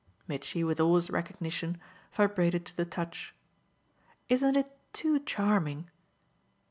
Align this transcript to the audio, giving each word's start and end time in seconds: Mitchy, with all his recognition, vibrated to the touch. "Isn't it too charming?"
Mitchy, 0.27 0.63
with 0.63 0.79
all 0.79 0.95
his 0.95 1.11
recognition, 1.11 1.79
vibrated 2.11 2.65
to 2.65 2.75
the 2.75 2.85
touch. 2.85 3.35
"Isn't 4.29 4.55
it 4.55 4.71
too 4.93 5.19
charming?" 5.19 5.91